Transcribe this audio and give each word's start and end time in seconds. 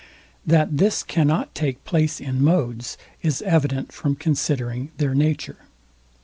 That 0.47 0.77
this 0.77 1.03
cannot 1.03 1.53
take 1.53 1.85
place 1.85 2.19
in 2.19 2.43
modes, 2.43 2.97
is 3.21 3.43
evident 3.43 3.91
from 3.91 4.15
considering 4.15 4.89
their 4.97 5.13
nature. 5.13 5.57